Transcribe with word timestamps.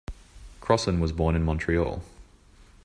Crossan 0.61 0.99
was 0.99 1.11
born 1.11 1.35
in 1.35 1.43
Montreal. 1.43 2.01